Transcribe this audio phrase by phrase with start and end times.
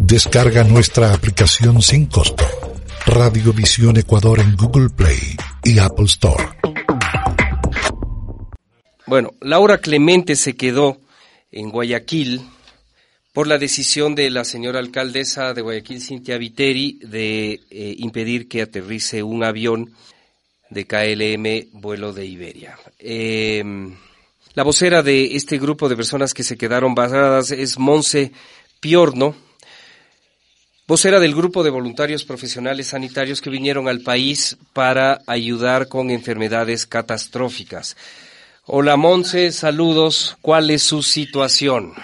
[0.00, 2.44] Descarga nuestra aplicación sin costo.
[3.06, 6.44] Radiovisión Ecuador en Google Play y Apple Store.
[9.06, 11.00] Bueno, Laura Clemente se quedó
[11.50, 12.42] en Guayaquil
[13.32, 18.62] por la decisión de la señora alcaldesa de Guayaquil, Cintia Viteri, de eh, impedir que
[18.62, 19.94] aterrice un avión
[20.68, 22.78] de KLM vuelo de Iberia.
[22.98, 23.94] Em,
[24.54, 28.32] la vocera de este grupo de personas que se quedaron varadas es Monse
[28.80, 29.34] Piorno,
[30.86, 36.86] vocera del grupo de voluntarios profesionales sanitarios que vinieron al país para ayudar con enfermedades
[36.86, 37.96] catastróficas.
[38.66, 40.36] Hola Monse, saludos.
[40.42, 41.94] ¿Cuál es su situación?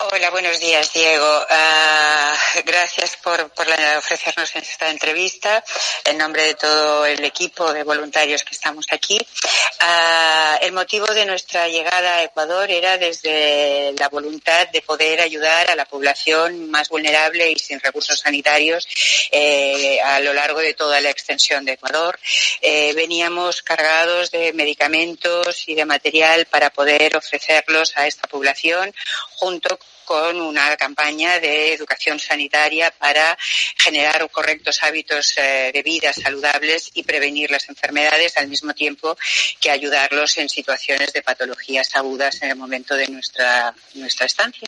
[0.00, 1.26] Hola, buenos días, Diego.
[1.26, 3.66] Uh, gracias por, por
[3.98, 5.64] ofrecernos esta entrevista
[6.04, 9.18] en nombre de todo el equipo de voluntarios que estamos aquí.
[9.18, 15.68] Uh, el motivo de nuestra llegada a Ecuador era desde la voluntad de poder ayudar
[15.68, 18.86] a la población más vulnerable y sin recursos sanitarios
[19.32, 22.20] eh, a lo largo de toda la extensión de Ecuador.
[22.60, 28.94] Eh, veníamos cargados de medicamentos y de material para poder ofrecerlos a esta población
[29.34, 33.36] junto con con una campaña de educación sanitaria para
[33.76, 39.18] generar correctos hábitos eh, de vida saludables y prevenir las enfermedades al mismo tiempo
[39.60, 44.66] que ayudarlos en situaciones de patologías agudas en el momento de nuestra, nuestra estancia.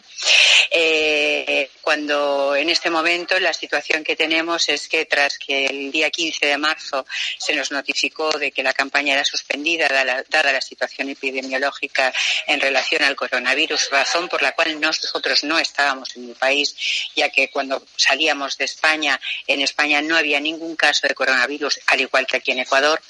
[0.71, 6.11] Eh, cuando en este momento la situación que tenemos es que tras que el día
[6.11, 7.07] 15 de marzo
[7.39, 12.13] se nos notificó de que la campaña era suspendida dada, dada la situación epidemiológica
[12.47, 16.75] en relación al coronavirus, razón por la cual nosotros no estábamos en el país,
[17.15, 22.01] ya que cuando salíamos de España, en España no había ningún caso de coronavirus, al
[22.01, 23.01] igual que aquí en Ecuador,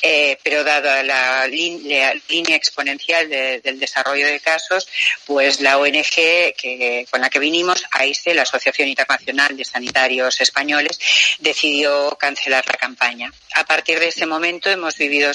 [0.00, 4.86] eh, pero dada la, línea exponencial del desarrollo de casos,
[5.26, 6.54] pues la ONG
[7.10, 10.98] con la que vinimos, AISE, la Asociación Internacional de Sanitarios Españoles,
[11.38, 13.32] decidió cancelar la campaña.
[13.54, 15.32] A partir de ese momento hemos vivido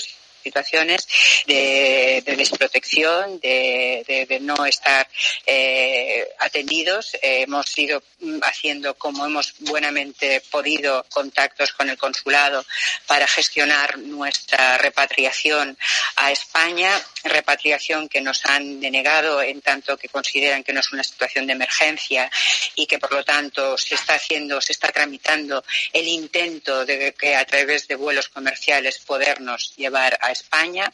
[0.47, 1.07] situaciones
[1.45, 5.07] de, desprotección, de, no estar
[5.45, 7.17] eh, atendidos.
[7.21, 8.01] hemos ido
[8.41, 12.65] haciendo, como hemos buenamente podido, contactos con el consulado
[13.05, 15.77] para gestionar nuestra repatriación
[16.15, 16.91] a España,
[17.23, 21.53] repatriación que nos han denegado en tanto que consideran que no es una situación de
[21.53, 22.31] emergencia
[22.75, 27.35] y que por lo tanto se está haciendo, se está tramitando el intento de que
[27.35, 30.91] a través de vuelos comerciales podernos llevar a España.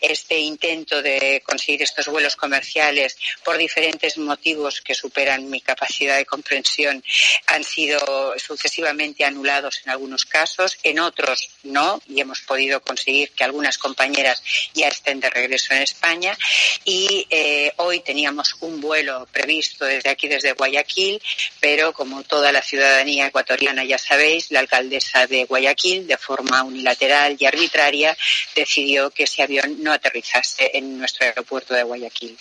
[0.00, 6.26] Este intento de conseguir estos vuelos comerciales por diferentes motivos que superan mi capacidad de
[6.26, 7.02] comprensión
[7.46, 13.44] han sido sucesivamente anulados en algunos casos, en otros no, y hemos podido conseguir que
[13.44, 14.42] algunas compañeras
[14.74, 16.36] ya estén de regreso en España.
[16.84, 21.20] Y eh, hoy teníamos un vuelo previsto desde aquí, desde Guayaquil,
[21.60, 27.36] pero como toda la ciudadanía ecuatoriana ya sabéis, la alcaldesa de Guayaquil, de forma unilateral
[27.38, 28.16] y arbitraria,
[28.54, 28.71] decidió
[29.14, 32.38] que ese avión no aterrizase en nuestro aeropuerto de Guayaquil.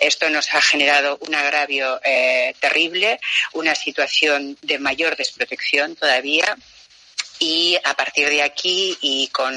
[0.00, 3.20] Esto nos ha generado un agravio eh, terrible,
[3.52, 6.56] una situación de mayor desprotección todavía
[7.38, 9.54] y a partir de aquí y con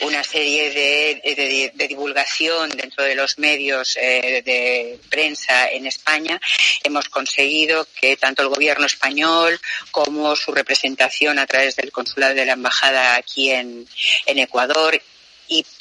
[0.00, 6.40] una serie de, divulgación dentro de los medios eh, de prensa en España
[6.84, 9.58] hemos conseguido que tanto el gobierno español
[9.90, 13.88] como su representación a través del consulado de la embajada aquí en,
[14.26, 15.00] en Ecuador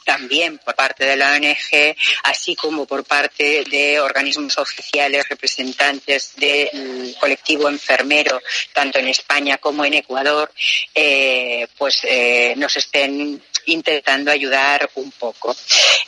[0.05, 7.15] también por parte de la ONG, así como por parte de organismos oficiales representantes del
[7.19, 10.51] colectivo enfermero, tanto en España como en Ecuador,
[10.93, 15.55] eh, pues eh, nos estén intentando ayudar un poco.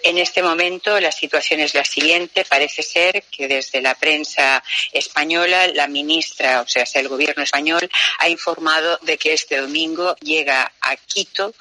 [0.03, 2.45] En este momento la situación es la siguiente.
[2.45, 8.29] Parece ser que desde la prensa española la ministra, o sea, el gobierno español, ha
[8.29, 11.53] informado de que este domingo llega a Quito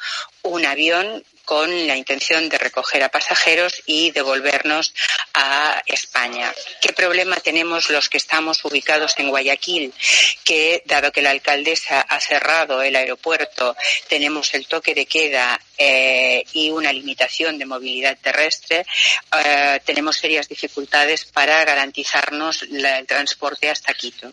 [0.42, 4.92] un avión con la intención de recoger a pasajeros y devolvernos
[5.32, 6.52] a España.
[6.82, 9.94] ¿Qué problema tenemos los que estamos ubicados en Guayaquil?
[10.44, 13.76] Que, dado que la alcaldesa ha cerrado el aeropuerto,
[14.08, 18.84] tenemos el toque de queda eh, y una limitación de movilidad terrestre,
[19.44, 24.32] eh, tenemos serias dificultades para garantizarnos el transporte hasta Quito.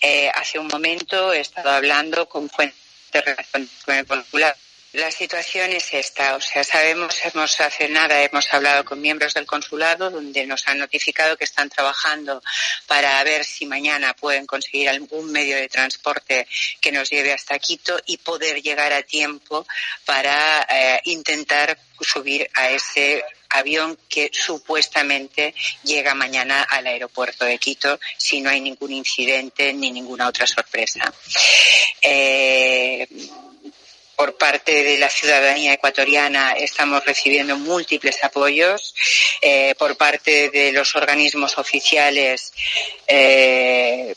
[0.00, 2.76] Eh, hace un momento he estado hablando con fuentes
[3.12, 3.22] de
[3.84, 4.56] con el consulado
[4.94, 9.44] La situación es esta, o sea, sabemos, hemos hace nada, hemos hablado con miembros del
[9.44, 12.40] consulado donde nos han notificado que están trabajando
[12.86, 16.46] para ver si mañana pueden conseguir algún medio de transporte
[16.80, 19.66] que nos lleve hasta Quito y poder llegar a tiempo
[20.04, 27.98] para eh, intentar subir a ese avión que supuestamente llega mañana al aeropuerto de Quito
[28.16, 31.12] si no hay ningún incidente ni ninguna otra sorpresa.
[32.00, 33.08] Eh,
[34.16, 38.94] por parte de la ciudadanía ecuatoriana estamos recibiendo múltiples apoyos.
[39.40, 42.52] Eh, por parte de los organismos oficiales,
[43.06, 44.14] eh,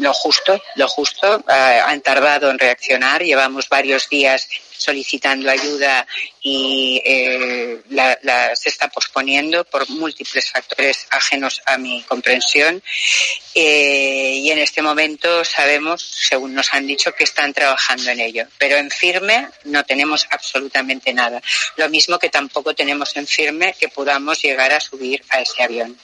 [0.00, 1.44] lo justo, lo justo.
[1.48, 3.22] Eh, han tardado en reaccionar.
[3.22, 4.48] Llevamos varios días
[4.82, 6.06] solicitando ayuda
[6.40, 12.82] y eh, la, se está posponiendo por múltiples factores ajenos a mi comprensión.
[13.54, 18.46] Eh, y en este momento sabemos, según nos han dicho, que están trabajando en ello.
[18.58, 21.40] Pero en firme no tenemos absolutamente nada.
[21.76, 25.96] Lo mismo que tampoco tenemos en firme que podamos llegar a subir a ese avión.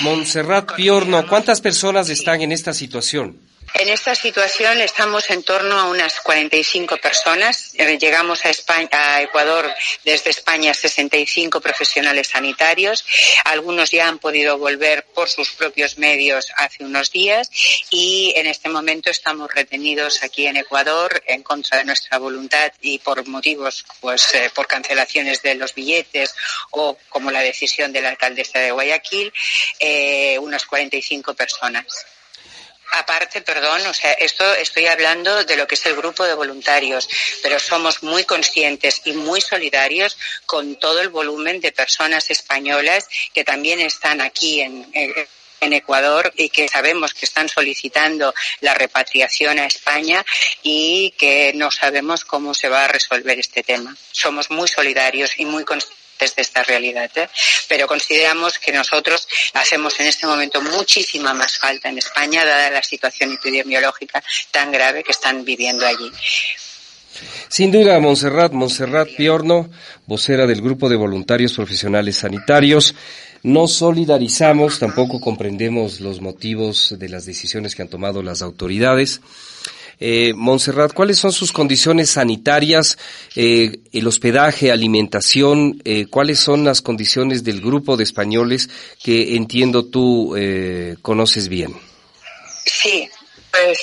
[0.00, 3.47] Montserrat Piorno, ¿cuántas personas están en esta situación?
[3.74, 7.74] En esta situación estamos en torno a unas 45 personas.
[7.74, 9.70] Eh, llegamos a, España, a Ecuador
[10.04, 13.04] desde España 65 profesionales sanitarios.
[13.44, 17.50] Algunos ya han podido volver por sus propios medios hace unos días
[17.90, 22.98] y en este momento estamos retenidos aquí en Ecuador en contra de nuestra voluntad y
[22.98, 26.34] por motivos, pues eh, por cancelaciones de los billetes
[26.70, 29.32] o como la decisión de la alcaldesa de Guayaquil,
[29.78, 31.86] eh, unas 45 personas.
[32.92, 37.08] Aparte, perdón, o sea, esto estoy hablando de lo que es el grupo de voluntarios,
[37.42, 43.44] pero somos muy conscientes y muy solidarios con todo el volumen de personas españolas que
[43.44, 44.86] también están aquí en,
[45.60, 50.24] Ecuador y que sabemos que están solicitando la repatriación a España
[50.62, 53.96] y que no sabemos cómo se va a resolver este tema.
[54.12, 57.10] Somos muy solidarios y muy conscientes de esta realidad.
[57.16, 57.28] ¿eh?
[57.68, 62.82] Pero consideramos que nosotros hacemos en este momento muchísima más falta en España, dada la
[62.82, 66.10] situación epidemiológica tan grave que están viviendo allí.
[67.48, 69.70] Sin duda, Montserrat, Montserrat Piorno,
[70.06, 72.94] vocera del Grupo de Voluntarios Profesionales Sanitarios,
[73.42, 79.20] no solidarizamos, tampoco comprendemos los motivos de las decisiones que han tomado las autoridades.
[80.00, 82.98] Eh, Montserrat, ¿cuáles son sus condiciones sanitarias,
[83.34, 85.80] eh, el hospedaje, alimentación?
[85.84, 88.68] Eh, ¿Cuáles son las condiciones del grupo de españoles
[89.02, 91.74] que entiendo tú eh, conoces bien?
[92.64, 93.08] Sí,
[93.50, 93.78] pues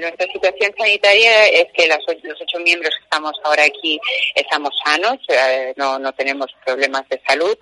[0.00, 4.00] nuestra situación sanitaria es que los ocho miembros que estamos ahora aquí
[4.34, 7.56] estamos sanos, eh, no, no tenemos problemas de salud.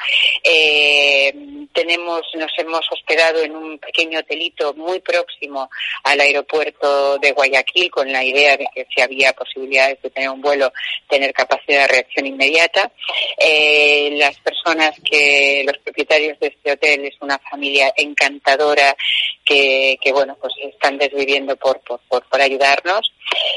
[0.45, 1.58] Eh,
[1.89, 5.71] tenemos, nos hemos hospedado en un pequeño hotelito muy próximo
[6.05, 10.43] al aeropuerto de Guayaquil con la idea de que si había posibilidades de tener un
[10.43, 10.71] vuelo,
[11.09, 12.93] tener capacidad de reacción inmediata.
[13.39, 18.95] Eh, las personas que, los propietarios de este hotel es una familia encantadora
[19.43, 23.13] que, que bueno, pues están desviviendo por, por, por por ayudarnos.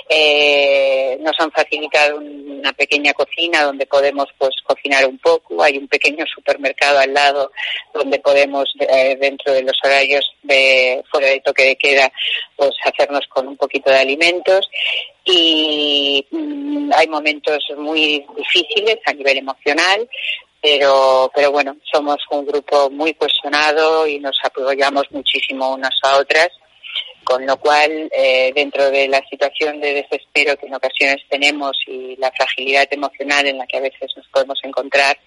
[0.10, 5.62] Eh, nos han facilitado una pequeña cocina donde podemos pues cocinar un poco.
[5.64, 7.52] Hay un pequeño supermercado al lado
[7.94, 12.12] donde podemos eh, dentro de los horarios de fuera de toque de queda
[12.56, 14.70] pues hacernos con un poquito de alimentos
[15.26, 20.08] y mm, hay momentos muy difíciles a nivel emocional
[20.62, 26.50] pero pero bueno somos un grupo muy cohesionado y nos apoyamos muchísimo unas a otras
[27.24, 32.16] con lo cual, eh, dentro de la situación de desespero que en ocasiones tenemos y
[32.18, 35.18] la fragilidad emocional en la que a veces nos podemos encontrar,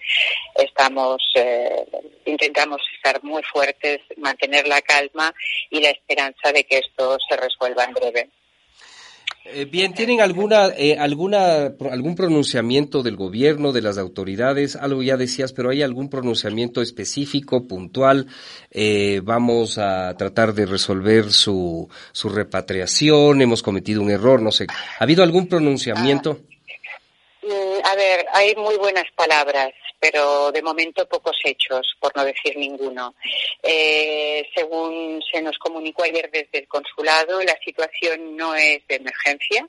[0.55, 1.85] estamos, eh,
[2.25, 5.33] intentamos estar muy fuertes, mantener la calma
[5.69, 8.29] y la esperanza de que esto se resuelva en breve.
[9.47, 14.75] Eh, bien, ¿tienen alguna, eh, alguna, algún pronunciamiento del gobierno, de las autoridades?
[14.75, 18.25] Algo ya decías, pero ¿hay algún pronunciamiento específico, puntual?
[18.71, 24.65] Eh, vamos a tratar de resolver su, su repatriación, hemos cometido un error, no sé.
[24.67, 26.39] ¿Ha habido algún pronunciamiento?
[27.43, 32.57] Ah, a ver, hay muy buenas palabras pero de momento pocos hechos, por no decir
[32.57, 33.15] ninguno.
[33.61, 39.67] Eh, según se nos comunicó ayer desde el consulado, la situación no es de emergencia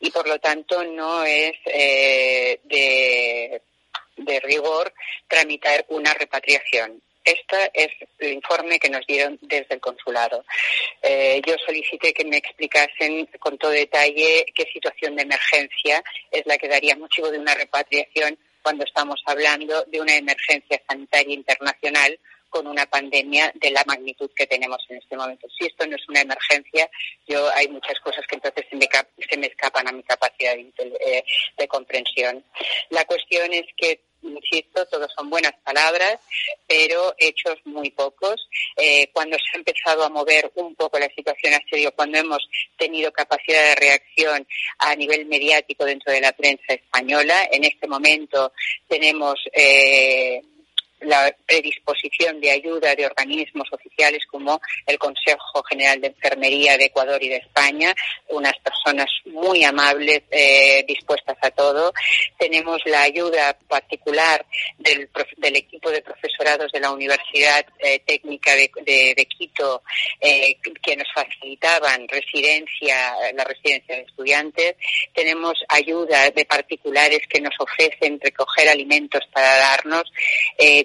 [0.00, 3.60] y por lo tanto no es eh, de,
[4.40, 4.92] rigor
[5.26, 7.02] tramitar una repatriación.
[7.24, 7.88] Este es
[8.20, 10.44] el informe que nos dieron desde el consulado.
[11.02, 16.56] Eh, yo solicité que me explicasen con todo detalle qué situación de emergencia es la
[16.56, 22.20] que daría motivo de una repatriación cuando estamos hablando de una emergencia sanitaria internacional
[22.50, 25.46] con una pandemia de la magnitud que tenemos en este momento.
[25.58, 26.86] Si esto no es una emergencia,
[27.26, 28.86] yo hay muchas cosas que entonces se me,
[29.26, 30.70] se me escapan a mi capacidad de,
[31.00, 31.24] eh,
[31.56, 32.44] de comprensión.
[32.90, 36.18] La cuestión es que insisto, todos son buenas palabras,
[36.66, 38.48] pero hechos muy pocos.
[38.76, 42.48] Eh, cuando se ha empezado a mover un poco la situación ha sido cuando hemos
[42.76, 44.46] tenido capacidad de reacción
[44.78, 47.48] a nivel mediático dentro de la prensa española.
[47.50, 48.52] En este momento
[48.88, 50.42] tenemos eh,
[51.00, 57.22] la predisposición de ayuda de organismos oficiales como el Consejo General de Enfermería de Ecuador
[57.22, 57.94] y de España,
[58.28, 61.92] unas personas muy amables, eh, dispuestas a todo.
[62.38, 64.44] Tenemos la ayuda particular
[64.78, 65.08] del,
[65.56, 69.82] equipo de profesorados de la Universidad eh, Técnica de, Quito,
[70.20, 74.76] eh, que nos facilitaban residencia, la residencia de estudiantes.
[75.14, 80.04] Tenemos ayuda de particulares que nos ofrecen recoger alimentos para darnos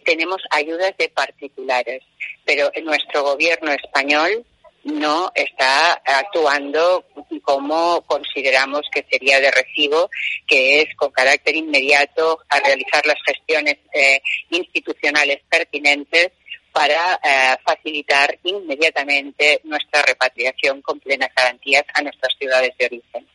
[0.03, 2.03] tenemos ayudas de particulares,
[2.45, 4.45] pero nuestro gobierno español
[4.83, 7.05] no está actuando
[7.41, 10.09] como consideramos que sería de recibo,
[10.45, 16.31] que es con carácter inmediato a realizar las gestiones eh, institucionales pertinentes
[16.71, 23.27] para eh, facilitar inmediatamente nuestra repatriación con plenas garantías a nuestras ciudades de origen.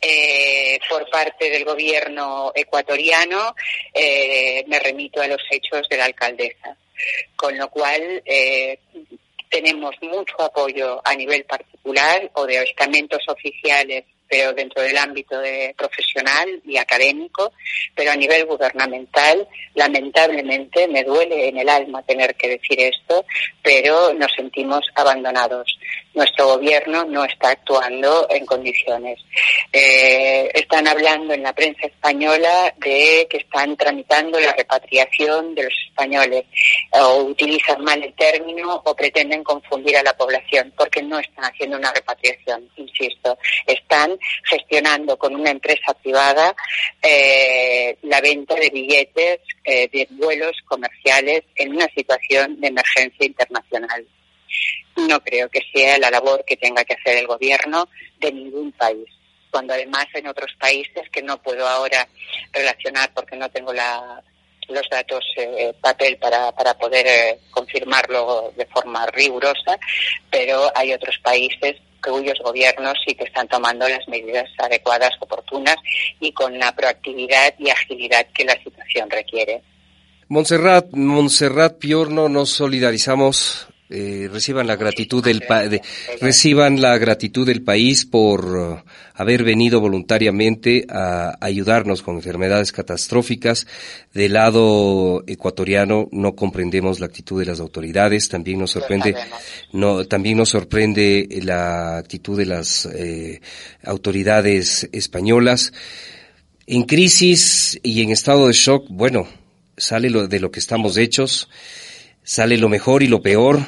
[0.00, 3.54] Eh, por parte del gobierno ecuatoriano,
[3.92, 6.76] eh, me remito a los hechos de la alcaldesa.
[7.36, 8.78] Con lo cual, eh,
[9.48, 15.74] tenemos mucho apoyo a nivel particular o de estamentos oficiales pero dentro del ámbito de
[15.76, 17.52] profesional y académico,
[17.94, 23.26] pero a nivel gubernamental, lamentablemente, me duele en el alma tener que decir esto,
[23.62, 25.78] pero nos sentimos abandonados.
[26.14, 29.18] Nuestro gobierno no está actuando en condiciones.
[29.72, 35.74] Eh, están hablando en la prensa española de que están tramitando la repatriación de los
[35.88, 36.44] españoles,
[36.92, 41.78] o utilizan mal el término o pretenden confundir a la población, porque no están haciendo
[41.78, 43.38] una repatriación, insisto.
[43.66, 46.54] Están gestionando con una empresa privada
[47.00, 54.06] eh, la venta de billetes eh, de vuelos comerciales en una situación de emergencia internacional.
[54.96, 59.08] No creo que sea la labor que tenga que hacer el gobierno de ningún país
[59.52, 62.08] cuando además en otros países que no puedo ahora
[62.52, 64.22] relacionar porque no tengo la,
[64.68, 69.78] los datos eh, papel para, para poder eh, confirmarlo de forma rigurosa,
[70.30, 75.76] pero hay otros países cuyos gobiernos sí que están tomando las medidas adecuadas, oportunas
[76.18, 79.62] y con la proactividad y agilidad que la situación requiere.
[80.28, 85.42] Montserrat, Montserrat Piorno, nos solidarizamos eh, reciban la gratitud del
[86.20, 88.82] reciban la gratitud del país por
[89.14, 93.66] haber venido voluntariamente a ayudarnos con enfermedades catastróficas.
[94.14, 99.14] Del lado ecuatoriano no comprendemos la actitud de las autoridades, también nos sorprende
[99.72, 103.42] no también nos sorprende la actitud de las eh,
[103.84, 105.72] autoridades españolas.
[106.66, 109.28] En crisis y en estado de shock, bueno,
[109.76, 111.50] sale lo de lo que estamos hechos,
[112.22, 113.60] sale lo mejor y lo peor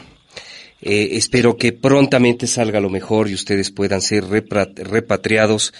[0.85, 5.73] eh, espero que prontamente salga lo mejor y ustedes puedan ser repatriados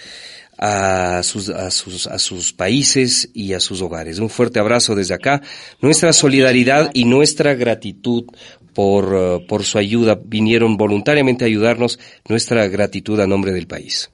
[0.57, 4.19] a sus, países y a sus hogares.
[4.19, 5.41] Un fuerte abrazo desde acá.
[5.81, 8.25] Nuestra solidaridad y nuestra gratitud
[8.73, 10.19] por, por su ayuda.
[10.23, 11.99] Vinieron voluntariamente a ayudarnos.
[12.27, 14.09] Nuestra gratitud a nombre del país.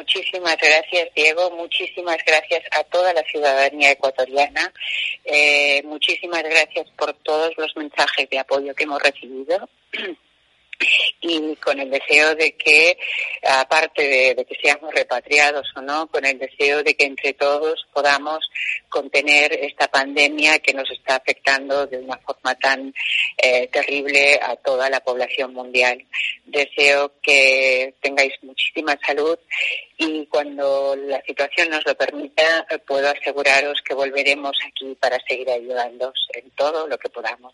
[0.00, 1.50] Muchísimas gracias, Diego.
[1.50, 4.72] Muchísimas gracias a toda la ciudadanía ecuatoriana.
[5.26, 9.68] Eh, muchísimas gracias por todos los mensajes de apoyo que hemos recibido.
[11.20, 12.96] y con el deseo de que,
[13.42, 18.38] aparte de, que seamos repatriados o no, con el deseo de que entre todos podamos
[18.88, 22.94] contener esta pandemia que nos está afectando de una forma tan
[23.36, 26.02] eh, terrible a toda la población mundial.
[26.46, 29.38] Deseo que tengáis muchísima salud
[30.00, 36.26] y cuando la situación nos lo permita, puedo aseguraros que volveremos aquí para seguir ayudándoos
[36.32, 37.52] en todo lo que podamos.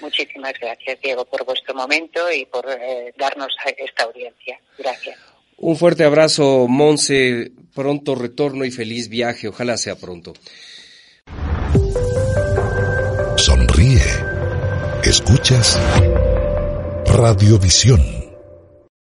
[0.00, 4.58] Muchísimas gracias, Diego, por vuestro momento y por eh, darnos esta audiencia.
[4.78, 5.18] Gracias.
[5.58, 7.52] Un fuerte abrazo, Monse.
[7.74, 9.48] Pronto retorno y feliz viaje.
[9.48, 10.32] Ojalá sea pronto.
[13.36, 14.00] Sonríe.
[15.04, 15.78] Escuchas
[17.04, 18.23] Radiovisión